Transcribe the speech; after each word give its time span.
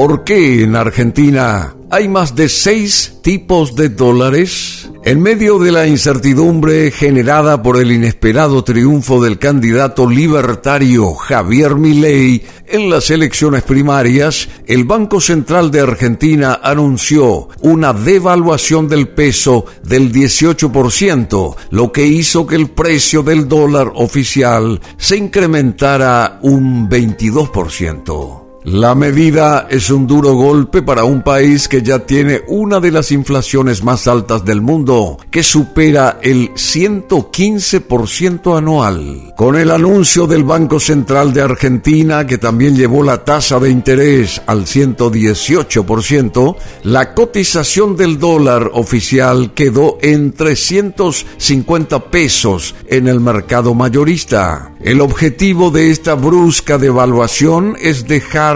¿Por 0.00 0.24
qué 0.24 0.62
en 0.62 0.76
Argentina 0.76 1.76
hay 1.90 2.08
más 2.08 2.34
de 2.34 2.48
seis 2.48 3.18
tipos 3.22 3.76
de 3.76 3.90
dólares? 3.90 4.88
En 5.04 5.20
medio 5.20 5.58
de 5.58 5.72
la 5.72 5.86
incertidumbre 5.86 6.90
generada 6.90 7.62
por 7.62 7.78
el 7.78 7.92
inesperado 7.92 8.64
triunfo 8.64 9.22
del 9.22 9.38
candidato 9.38 10.08
libertario 10.08 11.12
Javier 11.12 11.74
Milei 11.74 12.42
en 12.66 12.88
las 12.88 13.10
elecciones 13.10 13.62
primarias, 13.62 14.48
el 14.66 14.84
Banco 14.84 15.20
Central 15.20 15.70
de 15.70 15.80
Argentina 15.80 16.60
anunció 16.62 17.50
una 17.60 17.92
devaluación 17.92 18.88
del 18.88 19.06
peso 19.08 19.66
del 19.82 20.10
18%, 20.10 21.56
lo 21.72 21.92
que 21.92 22.06
hizo 22.06 22.46
que 22.46 22.56
el 22.56 22.70
precio 22.70 23.22
del 23.22 23.46
dólar 23.46 23.92
oficial 23.96 24.80
se 24.96 25.18
incrementara 25.18 26.38
un 26.40 26.88
22%. 26.88 28.39
La 28.64 28.94
medida 28.94 29.66
es 29.70 29.88
un 29.88 30.06
duro 30.06 30.34
golpe 30.34 30.82
para 30.82 31.04
un 31.04 31.22
país 31.22 31.66
que 31.66 31.80
ya 31.80 32.00
tiene 32.00 32.42
una 32.46 32.78
de 32.78 32.90
las 32.90 33.10
inflaciones 33.10 33.82
más 33.82 34.06
altas 34.06 34.44
del 34.44 34.60
mundo, 34.60 35.16
que 35.30 35.42
supera 35.42 36.18
el 36.20 36.52
115% 36.52 38.58
anual. 38.58 39.32
Con 39.34 39.56
el 39.56 39.70
anuncio 39.70 40.26
del 40.26 40.44
Banco 40.44 40.78
Central 40.78 41.32
de 41.32 41.40
Argentina, 41.40 42.26
que 42.26 42.36
también 42.36 42.76
llevó 42.76 43.02
la 43.02 43.24
tasa 43.24 43.58
de 43.58 43.70
interés 43.70 44.42
al 44.46 44.66
118%, 44.66 46.56
la 46.82 47.14
cotización 47.14 47.96
del 47.96 48.18
dólar 48.18 48.72
oficial 48.74 49.54
quedó 49.54 49.96
en 50.02 50.32
350 50.32 52.10
pesos 52.10 52.74
en 52.86 53.08
el 53.08 53.20
mercado 53.20 53.72
mayorista. 53.72 54.74
El 54.82 55.00
objetivo 55.00 55.70
de 55.70 55.90
esta 55.90 56.14
brusca 56.14 56.76
devaluación 56.76 57.76
es 57.80 58.06
dejar 58.06 58.49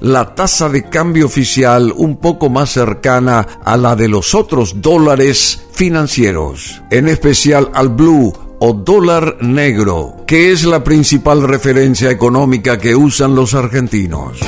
la 0.00 0.34
tasa 0.34 0.68
de 0.68 0.88
cambio 0.88 1.26
oficial 1.26 1.92
un 1.96 2.16
poco 2.16 2.50
más 2.50 2.70
cercana 2.70 3.46
a 3.64 3.76
la 3.76 3.96
de 3.96 4.08
los 4.08 4.34
otros 4.34 4.80
dólares 4.80 5.66
financieros, 5.72 6.82
en 6.90 7.08
especial 7.08 7.70
al 7.74 7.88
blue 7.88 8.32
o 8.60 8.72
dólar 8.72 9.38
negro, 9.40 10.16
que 10.26 10.52
es 10.52 10.64
la 10.64 10.84
principal 10.84 11.42
referencia 11.42 12.10
económica 12.10 12.78
que 12.78 12.94
usan 12.94 13.34
los 13.34 13.54
argentinos. 13.54 14.38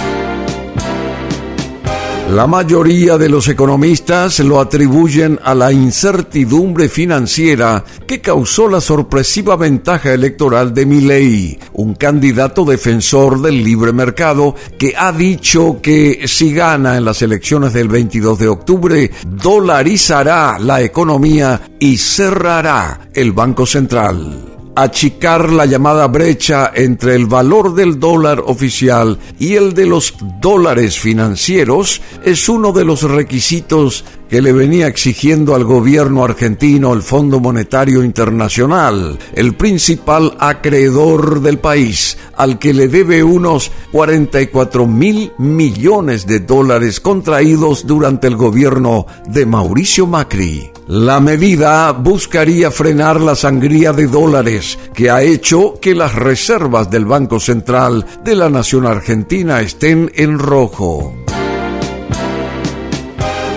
La 2.32 2.46
mayoría 2.46 3.18
de 3.18 3.28
los 3.28 3.46
economistas 3.48 4.38
lo 4.38 4.58
atribuyen 4.58 5.38
a 5.44 5.54
la 5.54 5.70
incertidumbre 5.70 6.88
financiera 6.88 7.84
que 8.06 8.22
causó 8.22 8.70
la 8.70 8.80
sorpresiva 8.80 9.54
ventaja 9.54 10.14
electoral 10.14 10.72
de 10.72 10.86
Milley, 10.86 11.58
un 11.74 11.94
candidato 11.94 12.64
defensor 12.64 13.42
del 13.42 13.62
libre 13.62 13.92
mercado 13.92 14.54
que 14.78 14.94
ha 14.96 15.12
dicho 15.12 15.80
que 15.82 16.26
si 16.26 16.54
gana 16.54 16.96
en 16.96 17.04
las 17.04 17.20
elecciones 17.20 17.74
del 17.74 17.88
22 17.88 18.38
de 18.38 18.48
octubre, 18.48 19.10
dolarizará 19.26 20.58
la 20.58 20.80
economía 20.80 21.60
y 21.78 21.98
cerrará 21.98 23.10
el 23.12 23.32
Banco 23.32 23.66
Central 23.66 24.61
achicar 24.74 25.52
la 25.52 25.66
llamada 25.66 26.06
brecha 26.06 26.70
entre 26.74 27.14
el 27.14 27.26
valor 27.26 27.74
del 27.74 28.00
dólar 28.00 28.42
oficial 28.46 29.18
y 29.38 29.54
el 29.54 29.74
de 29.74 29.86
los 29.86 30.14
dólares 30.40 30.98
financieros 30.98 32.00
es 32.24 32.48
uno 32.48 32.72
de 32.72 32.84
los 32.84 33.02
requisitos 33.02 34.04
que 34.32 34.40
le 34.40 34.52
venía 34.52 34.86
exigiendo 34.86 35.54
al 35.54 35.64
gobierno 35.64 36.24
argentino 36.24 36.94
el 36.94 37.02
Fondo 37.02 37.38
Monetario 37.38 38.02
Internacional, 38.02 39.18
el 39.34 39.54
principal 39.54 40.36
acreedor 40.40 41.42
del 41.42 41.58
país, 41.58 42.16
al 42.34 42.58
que 42.58 42.72
le 42.72 42.88
debe 42.88 43.22
unos 43.22 43.70
44 43.92 44.86
mil 44.86 45.32
millones 45.36 46.26
de 46.26 46.40
dólares 46.40 46.98
contraídos 46.98 47.86
durante 47.86 48.26
el 48.26 48.36
gobierno 48.36 49.06
de 49.28 49.44
Mauricio 49.44 50.06
Macri. 50.06 50.71
La 50.88 51.20
medida 51.20 51.92
buscaría 51.92 52.70
frenar 52.72 53.20
la 53.20 53.36
sangría 53.36 53.92
de 53.92 54.08
dólares 54.08 54.78
que 54.92 55.10
ha 55.10 55.22
hecho 55.22 55.74
que 55.80 55.94
las 55.94 56.14
reservas 56.14 56.90
del 56.90 57.04
Banco 57.04 57.38
Central 57.38 58.04
de 58.24 58.34
la 58.34 58.50
Nación 58.50 58.86
Argentina 58.86 59.60
estén 59.60 60.10
en 60.14 60.40
rojo. 60.40 61.14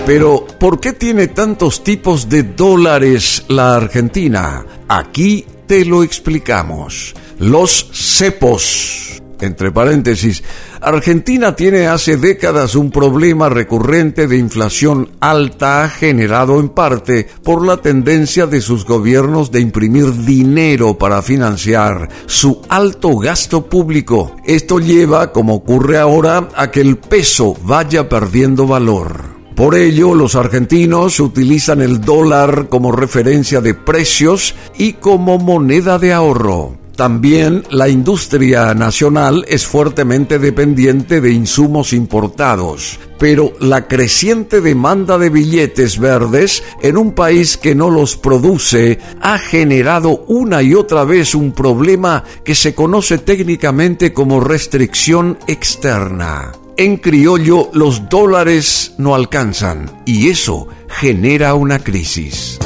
Pero, 0.06 0.46
¿por 0.60 0.78
qué 0.78 0.92
tiene 0.92 1.26
tantos 1.26 1.82
tipos 1.82 2.28
de 2.28 2.44
dólares 2.44 3.44
la 3.48 3.74
Argentina? 3.74 4.64
Aquí 4.86 5.44
te 5.66 5.84
lo 5.84 6.04
explicamos. 6.04 7.12
Los 7.40 7.90
cepos. 7.92 9.20
Entre 9.40 9.70
paréntesis, 9.70 10.42
Argentina 10.80 11.54
tiene 11.54 11.88
hace 11.88 12.16
décadas 12.16 12.74
un 12.74 12.90
problema 12.90 13.50
recurrente 13.50 14.26
de 14.26 14.38
inflación 14.38 15.10
alta 15.20 15.90
generado 15.90 16.58
en 16.58 16.70
parte 16.70 17.28
por 17.42 17.66
la 17.66 17.76
tendencia 17.76 18.46
de 18.46 18.62
sus 18.62 18.86
gobiernos 18.86 19.50
de 19.52 19.60
imprimir 19.60 20.24
dinero 20.24 20.96
para 20.96 21.20
financiar 21.20 22.08
su 22.26 22.62
alto 22.70 23.18
gasto 23.18 23.66
público. 23.66 24.36
Esto 24.44 24.78
lleva, 24.78 25.32
como 25.32 25.54
ocurre 25.56 25.98
ahora, 25.98 26.48
a 26.54 26.70
que 26.70 26.80
el 26.80 26.96
peso 26.96 27.56
vaya 27.62 28.08
perdiendo 28.08 28.66
valor. 28.66 29.36
Por 29.54 29.74
ello, 29.74 30.14
los 30.14 30.34
argentinos 30.34 31.18
utilizan 31.18 31.80
el 31.80 32.00
dólar 32.02 32.68
como 32.68 32.92
referencia 32.92 33.60
de 33.60 33.72
precios 33.74 34.54
y 34.76 34.94
como 34.94 35.38
moneda 35.38 35.98
de 35.98 36.12
ahorro. 36.12 36.85
También 36.96 37.62
la 37.70 37.90
industria 37.90 38.72
nacional 38.72 39.44
es 39.48 39.66
fuertemente 39.66 40.38
dependiente 40.38 41.20
de 41.20 41.30
insumos 41.30 41.92
importados, 41.92 42.98
pero 43.18 43.52
la 43.60 43.86
creciente 43.86 44.62
demanda 44.62 45.18
de 45.18 45.28
billetes 45.28 45.98
verdes 45.98 46.62
en 46.80 46.96
un 46.96 47.12
país 47.12 47.58
que 47.58 47.74
no 47.74 47.90
los 47.90 48.16
produce 48.16 48.98
ha 49.20 49.36
generado 49.36 50.24
una 50.26 50.62
y 50.62 50.72
otra 50.72 51.04
vez 51.04 51.34
un 51.34 51.52
problema 51.52 52.24
que 52.44 52.54
se 52.54 52.74
conoce 52.74 53.18
técnicamente 53.18 54.14
como 54.14 54.40
restricción 54.40 55.38
externa. 55.46 56.52
En 56.78 56.96
criollo 56.96 57.68
los 57.74 58.08
dólares 58.08 58.94
no 58.96 59.14
alcanzan 59.14 60.02
y 60.06 60.30
eso 60.30 60.68
genera 60.88 61.52
una 61.54 61.78
crisis. 61.78 62.58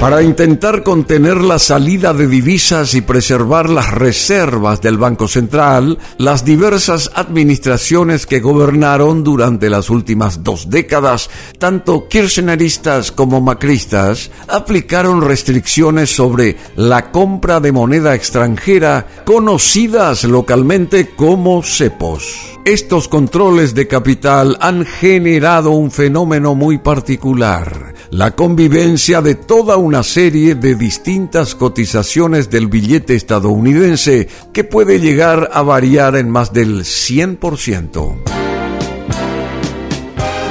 Para 0.00 0.22
intentar 0.22 0.84
contener 0.84 1.38
la 1.38 1.58
salida 1.58 2.14
de 2.14 2.28
divisas 2.28 2.94
y 2.94 3.00
preservar 3.00 3.68
las 3.68 3.90
reservas 3.90 4.80
del 4.80 4.96
Banco 4.96 5.26
Central, 5.26 5.98
las 6.18 6.44
diversas 6.44 7.10
administraciones 7.16 8.24
que 8.24 8.38
gobernaron 8.38 9.24
durante 9.24 9.68
las 9.68 9.90
últimas 9.90 10.44
dos 10.44 10.70
décadas, 10.70 11.30
tanto 11.58 12.06
kirchneristas 12.06 13.10
como 13.10 13.40
macristas, 13.40 14.30
aplicaron 14.46 15.20
restricciones 15.20 16.14
sobre 16.14 16.56
la 16.76 17.10
compra 17.10 17.58
de 17.58 17.72
moneda 17.72 18.14
extranjera 18.14 19.04
conocidas 19.24 20.22
localmente 20.22 21.10
como 21.16 21.64
cepos. 21.64 22.57
Estos 22.68 23.08
controles 23.08 23.74
de 23.74 23.88
capital 23.88 24.58
han 24.60 24.84
generado 24.84 25.70
un 25.70 25.90
fenómeno 25.90 26.54
muy 26.54 26.76
particular, 26.76 27.94
la 28.10 28.36
convivencia 28.36 29.22
de 29.22 29.36
toda 29.36 29.78
una 29.78 30.02
serie 30.02 30.54
de 30.54 30.74
distintas 30.74 31.54
cotizaciones 31.54 32.50
del 32.50 32.66
billete 32.66 33.14
estadounidense 33.14 34.28
que 34.52 34.64
puede 34.64 35.00
llegar 35.00 35.48
a 35.54 35.62
variar 35.62 36.14
en 36.16 36.28
más 36.28 36.52
del 36.52 36.80
100%. 36.80 38.22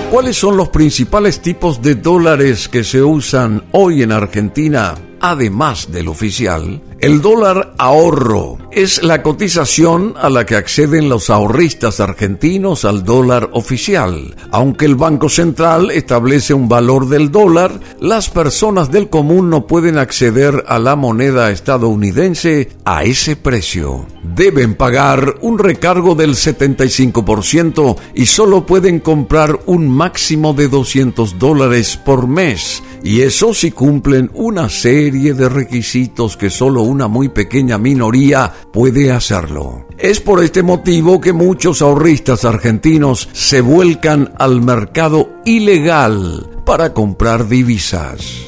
¿Cuáles 0.10 0.38
son 0.38 0.58
los 0.58 0.70
principales 0.70 1.40
tipos 1.40 1.84
de 1.84 1.94
dólares 1.94 2.68
que 2.68 2.84
se 2.84 3.04
usan 3.04 3.66
hoy 3.74 4.02
en 4.02 4.12
Argentina, 4.12 4.96
además 5.22 5.92
del 5.92 6.08
oficial? 6.08 6.82
El 7.00 7.22
dólar 7.22 7.76
ahorro 7.78 8.58
es 8.72 9.04
la 9.04 9.22
cotización 9.22 10.16
a 10.20 10.32
la 10.32 10.48
que 10.48 10.56
acceden 10.56 11.10
los 11.10 11.30
ahorristas 11.30 12.00
argentinos 12.00 12.86
al 12.86 13.04
dólar 13.04 13.52
oficial. 13.54 14.36
Aunque 14.52 14.86
el 14.86 14.96
Banco 14.96 15.30
Central 15.30 15.92
establece 15.92 16.56
un 16.56 16.68
valor 16.68 17.08
del 17.08 17.32
dólar, 17.32 17.80
las 18.00 18.32
personas 18.32 18.92
del 18.92 19.10
común 19.10 19.52
no 19.52 19.68
pueden 19.68 20.00
acceder 20.00 20.64
a 20.68 20.80
la 20.80 20.96
moneda 20.96 21.52
estadounidense 21.52 22.70
a 22.84 23.04
ese 23.04 23.36
precio. 23.36 24.08
Deben 24.36 24.74
pagar 24.74 25.36
un 25.42 25.60
recargo 25.60 26.16
del 26.16 26.32
75% 26.32 27.96
y 28.16 28.26
solo 28.26 28.66
pueden 28.66 29.00
comprar 29.02 29.60
un 29.68 29.88
máximo 29.88 30.54
de 30.54 30.68
200 30.68 31.38
dólares 31.38 31.96
por 31.96 32.28
mes. 32.28 32.82
Y 33.04 33.22
eso 33.22 33.54
si 33.54 33.72
cumplen 33.72 34.30
una 34.34 34.70
serie 34.70 35.34
de 35.34 35.50
requisitos 35.50 36.38
que 36.38 36.50
solo 36.50 36.82
una 36.82 37.08
muy 37.08 37.30
pequeña 37.30 37.78
minoría 37.78 38.52
puede 38.72 39.12
hacerlo. 39.12 39.88
Es 39.98 40.20
por 40.20 40.44
este 40.44 40.64
motivo 40.64 41.20
que 41.22 41.34
muchos 41.34 41.82
ahorristas 41.82 42.46
argentinos 42.46 43.30
se 43.34 43.62
vuelcan 43.62 44.34
al 44.38 44.62
mercado 44.62 45.30
ilegal 45.46 46.50
para 46.66 46.94
comprar 46.94 47.48
divisas. 47.48 48.44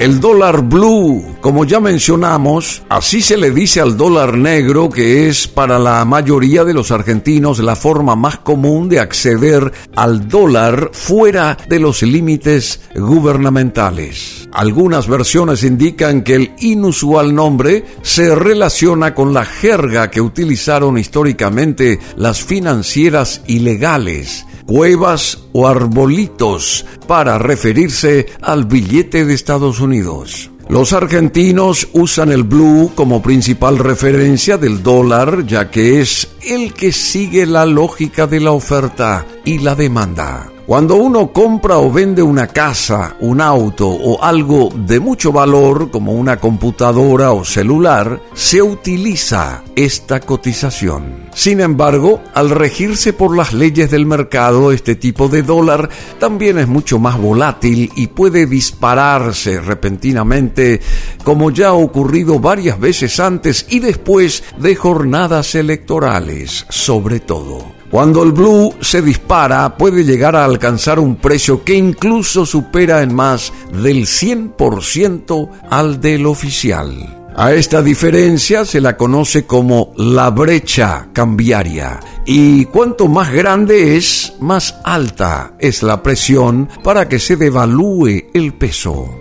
El 0.00 0.18
dólar 0.18 0.62
blue, 0.62 1.36
como 1.42 1.66
ya 1.66 1.78
mencionamos, 1.78 2.82
así 2.88 3.20
se 3.20 3.36
le 3.36 3.50
dice 3.50 3.82
al 3.82 3.98
dólar 3.98 4.38
negro 4.38 4.88
que 4.88 5.28
es 5.28 5.46
para 5.46 5.78
la 5.78 6.02
mayoría 6.06 6.64
de 6.64 6.72
los 6.72 6.90
argentinos 6.90 7.58
la 7.58 7.76
forma 7.76 8.16
más 8.16 8.38
común 8.38 8.88
de 8.88 8.98
acceder 8.98 9.70
al 9.94 10.26
dólar 10.26 10.88
fuera 10.94 11.54
de 11.68 11.80
los 11.80 12.02
límites 12.02 12.80
gubernamentales. 12.94 14.48
Algunas 14.52 15.06
versiones 15.06 15.64
indican 15.64 16.22
que 16.22 16.34
el 16.36 16.52
inusual 16.60 17.34
nombre 17.34 17.84
se 18.00 18.34
relaciona 18.34 19.14
con 19.14 19.34
la 19.34 19.44
jerga 19.44 20.10
que 20.10 20.22
utilizaron 20.22 20.96
históricamente 20.96 21.98
las 22.16 22.42
financieras 22.42 23.42
ilegales 23.48 24.46
cuevas 24.70 25.42
o 25.50 25.66
arbolitos 25.66 26.86
para 27.08 27.38
referirse 27.38 28.26
al 28.40 28.66
billete 28.66 29.24
de 29.24 29.34
Estados 29.34 29.80
Unidos. 29.80 30.52
Los 30.68 30.92
argentinos 30.92 31.88
usan 31.92 32.30
el 32.30 32.44
blue 32.44 32.92
como 32.94 33.20
principal 33.20 33.78
referencia 33.78 34.58
del 34.58 34.80
dólar 34.80 35.44
ya 35.44 35.72
que 35.72 36.00
es 36.00 36.28
el 36.46 36.72
que 36.72 36.92
sigue 36.92 37.46
la 37.46 37.66
lógica 37.66 38.28
de 38.28 38.38
la 38.38 38.52
oferta 38.52 39.26
y 39.44 39.58
la 39.58 39.74
demanda. 39.74 40.52
Cuando 40.70 40.94
uno 40.94 41.32
compra 41.32 41.78
o 41.78 41.90
vende 41.90 42.22
una 42.22 42.46
casa, 42.46 43.16
un 43.18 43.40
auto 43.40 43.88
o 43.88 44.22
algo 44.22 44.68
de 44.72 45.00
mucho 45.00 45.32
valor 45.32 45.90
como 45.90 46.12
una 46.12 46.36
computadora 46.36 47.32
o 47.32 47.44
celular, 47.44 48.22
se 48.34 48.62
utiliza 48.62 49.64
esta 49.74 50.20
cotización. 50.20 51.28
Sin 51.34 51.60
embargo, 51.60 52.22
al 52.34 52.50
regirse 52.50 53.12
por 53.12 53.36
las 53.36 53.52
leyes 53.52 53.90
del 53.90 54.06
mercado, 54.06 54.70
este 54.70 54.94
tipo 54.94 55.26
de 55.26 55.42
dólar 55.42 55.88
también 56.20 56.56
es 56.56 56.68
mucho 56.68 57.00
más 57.00 57.18
volátil 57.18 57.90
y 57.96 58.06
puede 58.06 58.46
dispararse 58.46 59.60
repentinamente, 59.60 60.80
como 61.24 61.50
ya 61.50 61.70
ha 61.70 61.74
ocurrido 61.74 62.38
varias 62.38 62.78
veces 62.78 63.18
antes 63.18 63.66
y 63.70 63.80
después 63.80 64.44
de 64.56 64.76
jornadas 64.76 65.56
electorales, 65.56 66.64
sobre 66.68 67.18
todo. 67.18 67.79
Cuando 67.90 68.22
el 68.22 68.30
blue 68.30 68.72
se 68.80 69.02
dispara 69.02 69.76
puede 69.76 70.04
llegar 70.04 70.36
a 70.36 70.44
alcanzar 70.44 71.00
un 71.00 71.16
precio 71.16 71.64
que 71.64 71.74
incluso 71.74 72.46
supera 72.46 73.02
en 73.02 73.12
más 73.12 73.52
del 73.72 74.06
100% 74.06 75.50
al 75.68 76.00
del 76.00 76.26
oficial. 76.26 77.16
A 77.34 77.52
esta 77.52 77.82
diferencia 77.82 78.64
se 78.64 78.80
la 78.80 78.96
conoce 78.96 79.44
como 79.44 79.92
la 79.96 80.30
brecha 80.30 81.08
cambiaria 81.12 81.98
y 82.24 82.66
cuanto 82.66 83.08
más 83.08 83.32
grande 83.32 83.96
es, 83.96 84.34
más 84.40 84.76
alta 84.84 85.54
es 85.58 85.82
la 85.82 86.00
presión 86.00 86.68
para 86.84 87.08
que 87.08 87.18
se 87.18 87.36
devalúe 87.36 88.30
el 88.34 88.54
peso. 88.54 89.16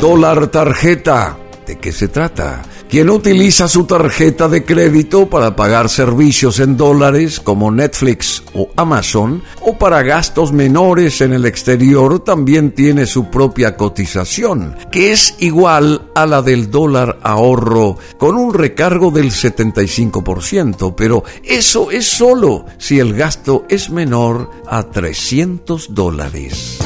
Dólar 0.00 0.48
tarjeta. 0.48 1.38
¿De 1.64 1.78
qué 1.78 1.92
se 1.92 2.08
trata? 2.08 2.62
Quien 2.94 3.10
utiliza 3.10 3.66
su 3.66 3.86
tarjeta 3.86 4.46
de 4.46 4.64
crédito 4.64 5.28
para 5.28 5.56
pagar 5.56 5.88
servicios 5.88 6.60
en 6.60 6.76
dólares 6.76 7.40
como 7.40 7.72
Netflix 7.72 8.44
o 8.54 8.68
Amazon 8.76 9.42
o 9.62 9.76
para 9.76 10.04
gastos 10.04 10.52
menores 10.52 11.20
en 11.20 11.32
el 11.32 11.44
exterior 11.44 12.20
también 12.20 12.70
tiene 12.70 13.06
su 13.06 13.30
propia 13.30 13.76
cotización, 13.76 14.76
que 14.92 15.10
es 15.10 15.34
igual 15.40 16.08
a 16.14 16.24
la 16.24 16.40
del 16.40 16.70
dólar 16.70 17.18
ahorro 17.24 17.98
con 18.16 18.36
un 18.36 18.54
recargo 18.54 19.10
del 19.10 19.32
75%, 19.32 20.94
pero 20.96 21.24
eso 21.42 21.90
es 21.90 22.06
solo 22.06 22.64
si 22.78 23.00
el 23.00 23.12
gasto 23.14 23.64
es 23.68 23.90
menor 23.90 24.48
a 24.68 24.84
300 24.84 25.92
dólares. 25.92 26.78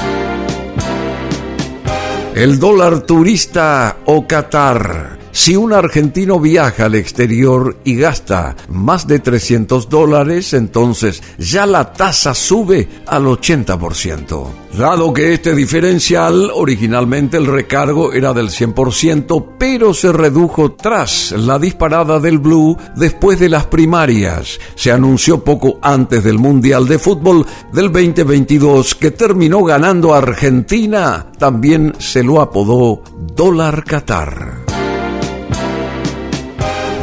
El 2.34 2.58
dólar 2.58 3.00
turista 3.00 3.98
o 4.06 4.26
Qatar 4.26 5.17
si 5.38 5.54
un 5.54 5.72
argentino 5.72 6.40
viaja 6.40 6.86
al 6.86 6.96
exterior 6.96 7.76
y 7.84 7.94
gasta 7.94 8.56
más 8.70 9.06
de 9.06 9.20
300 9.20 9.88
dólares, 9.88 10.52
entonces 10.52 11.22
ya 11.38 11.64
la 11.64 11.92
tasa 11.92 12.34
sube 12.34 12.88
al 13.06 13.24
80%. 13.24 14.46
Dado 14.76 15.12
que 15.12 15.32
este 15.32 15.54
diferencial, 15.54 16.50
originalmente 16.52 17.36
el 17.36 17.46
recargo 17.46 18.12
era 18.12 18.34
del 18.34 18.48
100%, 18.48 19.54
pero 19.56 19.94
se 19.94 20.12
redujo 20.12 20.72
tras 20.72 21.30
la 21.30 21.60
disparada 21.60 22.18
del 22.18 22.40
Blue 22.40 22.76
después 22.96 23.38
de 23.38 23.48
las 23.48 23.66
primarias. 23.66 24.58
Se 24.74 24.90
anunció 24.90 25.44
poco 25.44 25.78
antes 25.82 26.24
del 26.24 26.40
Mundial 26.40 26.88
de 26.88 26.98
Fútbol 26.98 27.46
del 27.72 27.92
2022 27.92 28.96
que 28.96 29.12
terminó 29.12 29.62
ganando 29.62 30.14
Argentina. 30.14 31.30
También 31.38 31.94
se 32.00 32.24
lo 32.24 32.40
apodó 32.40 33.04
Dólar 33.36 33.84
Qatar 33.84 34.67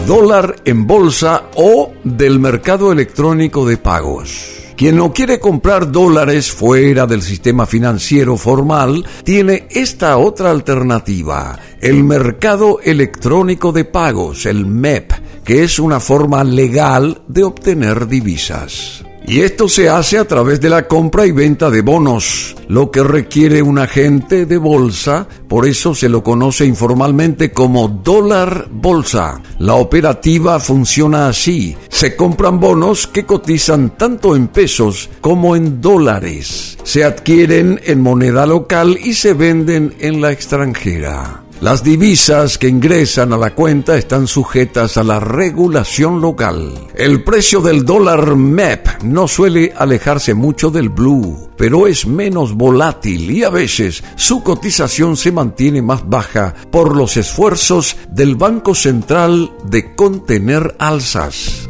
dólar 0.06 0.58
en 0.66 0.86
bolsa 0.86 1.46
o 1.56 1.92
del 2.04 2.40
mercado 2.40 2.92
electrónico 2.92 3.66
de 3.66 3.78
pagos. 3.78 4.62
Quien 4.78 4.98
no 4.98 5.12
quiere 5.12 5.40
comprar 5.40 5.92
dólares 5.92 6.52
fuera 6.52 7.08
del 7.08 7.24
sistema 7.24 7.66
financiero 7.66 8.38
formal 8.38 9.04
tiene 9.24 9.68
esta 9.72 10.18
otra 10.18 10.52
alternativa, 10.52 11.58
el 11.82 12.04
mercado 12.04 12.80
electrónico 12.84 13.72
de 13.72 13.86
pagos, 13.86 14.46
el 14.46 14.68
MEP, 14.68 15.12
que 15.44 15.64
es 15.64 15.80
una 15.80 16.00
forma 16.00 16.44
legal 16.44 17.24
de 17.28 17.44
obtener 17.44 18.08
divisas. 18.08 19.04
Y 19.28 19.42
esto 19.42 19.68
se 19.68 19.90
hace 19.90 20.20
a 20.20 20.26
través 20.26 20.62
de 20.62 20.70
la 20.70 20.88
compra 20.88 21.26
y 21.26 21.32
venta 21.32 21.72
de 21.72 21.82
bonos, 21.82 22.56
lo 22.68 22.92
que 22.92 23.04
requiere 23.04 23.64
un 23.64 23.80
agente 23.80 24.46
de 24.46 24.58
bolsa, 24.58 25.28
por 25.48 25.66
eso 25.66 25.96
se 25.96 26.10
lo 26.10 26.24
conoce 26.24 26.66
informalmente 26.66 27.52
como 27.52 27.88
dólar 27.88 28.68
bolsa. 28.72 29.42
La 29.58 29.76
operativa 29.76 30.60
funciona 30.60 31.28
así, 31.28 31.76
se 31.90 32.16
compran 32.16 32.60
bonos 32.60 33.08
que 33.08 33.26
cotizan 33.26 33.98
tanto 33.98 34.36
en 34.36 34.48
pesos 34.48 35.10
como 35.22 35.56
en 35.56 35.82
dólares, 35.82 36.78
se 36.84 37.04
adquieren 37.04 37.82
en 37.84 38.02
moneda 38.02 38.46
local 38.46 38.98
y 39.04 39.16
se 39.16 39.34
venden 39.34 39.96
en 40.00 40.22
la 40.22 40.32
extranjera. 40.32 41.45
Las 41.66 41.84
divisas 41.84 42.60
que 42.60 42.68
ingresan 42.68 43.34
a 43.34 43.38
la 43.38 43.56
cuenta 43.56 43.98
están 43.98 44.28
sujetas 44.28 44.98
a 44.98 45.04
la 45.04 45.20
regulación 45.20 46.22
local. 46.22 46.72
El 46.94 47.24
precio 47.24 47.60
del 47.60 47.84
dólar 47.84 48.36
MEP 48.36 49.02
no 49.02 49.28
suele 49.28 49.74
alejarse 49.76 50.36
mucho 50.36 50.70
del 50.70 50.90
blue, 50.90 51.50
pero 51.58 51.88
es 51.88 52.06
menos 52.06 52.54
volátil 52.54 53.32
y 53.32 53.44
a 53.44 53.50
veces 53.50 54.04
su 54.16 54.44
cotización 54.44 55.18
se 55.18 55.32
mantiene 55.32 55.82
más 55.82 56.08
baja 56.08 56.54
por 56.70 56.96
los 56.96 57.18
esfuerzos 57.18 57.98
del 58.12 58.36
Banco 58.36 58.76
Central 58.76 59.52
de 59.64 59.96
contener 59.96 60.76
alzas. 60.78 61.68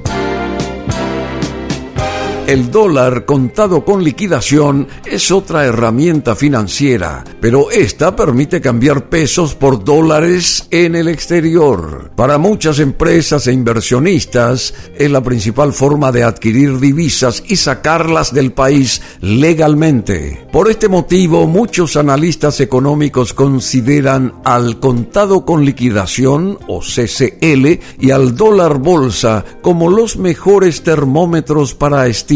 El 2.47 2.69
dólar 2.69 3.25
contado 3.25 3.83
con 3.83 4.03
liquidación 4.03 4.87
es 5.03 5.31
otra 5.31 5.65
herramienta 5.65 6.35
financiera, 6.35 7.23
pero 7.41 7.71
esta 7.71 8.15
permite 8.15 8.61
cambiar 8.61 9.09
pesos 9.09 9.55
por 9.55 9.83
dólares 9.83 10.67
en 10.69 10.93
el 10.93 11.07
exterior. 11.07 12.11
Para 12.15 12.37
muchas 12.37 12.77
empresas 12.77 13.47
e 13.47 13.51
inversionistas 13.51 14.75
es 14.95 15.09
la 15.09 15.23
principal 15.23 15.73
forma 15.73 16.11
de 16.11 16.21
adquirir 16.21 16.79
divisas 16.79 17.43
y 17.47 17.55
sacarlas 17.55 18.31
del 18.31 18.51
país 18.51 19.01
legalmente. 19.21 20.45
Por 20.51 20.69
este 20.69 20.87
motivo, 20.87 21.47
muchos 21.47 21.97
analistas 21.97 22.59
económicos 22.59 23.33
consideran 23.33 24.35
al 24.43 24.79
contado 24.79 25.45
con 25.45 25.65
liquidación 25.65 26.59
o 26.67 26.81
CCL 26.81 27.79
y 27.99 28.11
al 28.11 28.35
dólar 28.35 28.77
bolsa 28.77 29.43
como 29.63 29.89
los 29.89 30.17
mejores 30.17 30.83
termómetros 30.83 31.73
para 31.73 32.05
estimar 32.05 32.34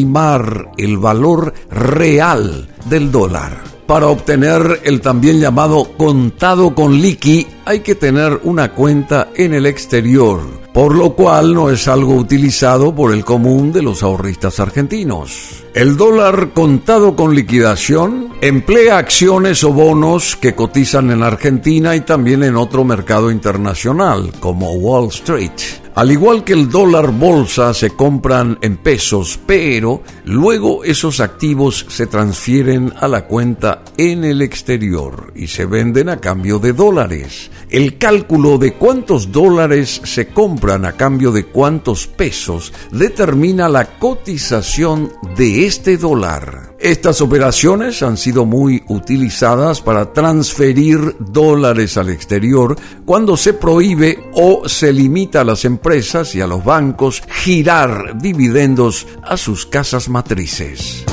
el 0.78 0.98
valor 0.98 1.54
real 1.70 2.68
del 2.86 3.12
dólar. 3.12 3.64
Para 3.90 4.08
obtener 4.08 4.82
el 4.84 5.02
también 5.02 5.40
llamado 5.40 5.94
contado 5.98 6.76
con 6.76 7.02
liqui 7.02 7.48
hay 7.66 7.80
que 7.80 7.96
tener 7.96 8.40
una 8.44 8.72
cuenta 8.72 9.30
en 9.36 9.56
el 9.56 9.66
exterior, 9.66 10.42
por 10.74 10.96
lo 10.96 11.16
cual 11.16 11.56
no 11.56 11.72
es 11.72 11.88
algo 11.88 12.14
utilizado 12.14 12.94
por 12.96 13.12
el 13.12 13.26
común 13.26 13.72
de 13.72 13.82
los 13.82 14.04
ahorristas 14.04 14.60
argentinos. 14.60 15.64
El 15.74 15.98
dólar 15.98 16.52
contado 16.54 17.16
con 17.16 17.34
liquidación 17.34 18.30
emplea 18.42 19.00
acciones 19.00 19.64
o 19.64 19.74
bonos 19.74 20.36
que 20.36 20.54
cotizan 20.54 21.10
en 21.10 21.24
Argentina 21.24 21.96
y 21.96 22.02
también 22.02 22.44
en 22.44 22.58
otro 22.58 22.84
mercado 22.84 23.32
internacional, 23.32 24.32
como 24.40 24.72
Wall 24.74 25.08
Street. 25.08 25.52
Al 26.00 26.14
igual 26.14 26.46
que 26.46 26.54
el 26.54 26.70
dólar 26.70 27.12
bolsa 27.12 27.74
se 27.74 27.90
compran 27.90 28.58
en 28.62 28.78
pesos, 28.78 29.38
pero 29.46 30.02
luego 30.24 30.86
esos 30.86 31.20
activos 31.20 31.86
se 31.90 32.08
transfieren 32.08 32.94
a 33.02 33.10
la 33.10 33.26
cuenta 33.26 33.84
en 33.98 34.24
el 34.24 34.42
exterior 34.42 35.34
y 35.36 35.48
se 35.48 35.66
venden 35.66 36.08
a 36.08 36.22
cambio 36.22 36.58
de 36.58 36.72
dólares. 36.72 37.52
El 37.70 37.98
cálculo 37.98 38.58
de 38.58 38.76
cuántos 38.76 39.34
dólares 39.34 40.00
se 40.06 40.30
compran 40.30 40.86
a 40.86 40.94
cambio 40.94 41.34
de 41.34 41.48
cuántos 41.48 42.08
pesos 42.08 42.72
determina 42.94 43.68
la 43.68 44.00
cotización 44.00 45.12
de 45.36 45.66
este 45.66 45.98
dólar. 45.98 46.69
Estas 46.80 47.20
operaciones 47.20 48.02
han 48.04 48.16
sido 48.16 48.46
muy 48.46 48.84
utilizadas 48.88 49.82
para 49.82 50.14
transferir 50.14 51.18
dólares 51.20 51.98
al 51.98 52.10
exterior 52.10 52.78
cuando 53.04 53.36
se 53.36 53.54
prohíbe 53.54 54.30
o 54.34 54.68
se 54.70 54.94
limita 54.94 55.42
a 55.42 55.44
las 55.44 55.66
empresas 55.66 56.36
y 56.36 56.42
a 56.42 56.48
los 56.48 56.64
bancos 56.64 57.22
girar 57.28 58.18
dividendos 58.18 59.08
a 59.24 59.36
sus 59.36 59.66
casas 59.66 60.08
matrices. 60.08 61.04